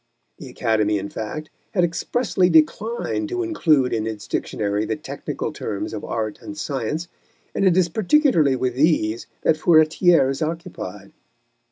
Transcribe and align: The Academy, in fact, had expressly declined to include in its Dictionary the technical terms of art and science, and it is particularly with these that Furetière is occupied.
The 0.39 0.49
Academy, 0.49 0.97
in 0.97 1.09
fact, 1.09 1.51
had 1.75 1.83
expressly 1.83 2.49
declined 2.49 3.29
to 3.29 3.43
include 3.43 3.93
in 3.93 4.07
its 4.07 4.27
Dictionary 4.27 4.83
the 4.83 4.95
technical 4.95 5.53
terms 5.53 5.93
of 5.93 6.03
art 6.03 6.41
and 6.41 6.57
science, 6.57 7.07
and 7.53 7.65
it 7.65 7.77
is 7.77 7.87
particularly 7.87 8.55
with 8.55 8.73
these 8.73 9.27
that 9.43 9.57
Furetière 9.57 10.31
is 10.31 10.41
occupied. 10.41 11.11